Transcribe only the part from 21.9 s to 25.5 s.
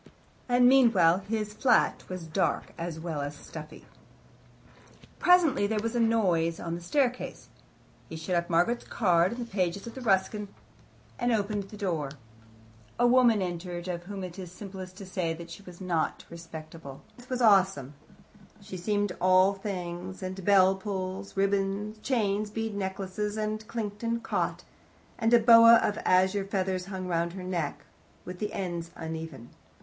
chains, bead necklaces that clinked and caught and a